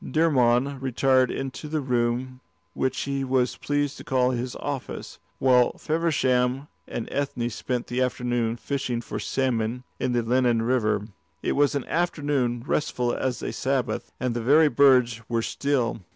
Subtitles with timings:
[0.03, 2.39] Dermod retired into the room
[2.73, 8.57] which he was pleased to call his office, while Feversham and Ethne spent the afternoon
[8.57, 11.05] fishing for salmon in the Lennon River.
[11.43, 16.01] It was an afternoon restful as a Sabbath, and the very birds were still.